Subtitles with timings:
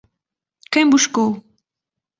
[0.71, 1.31] Quem buscou?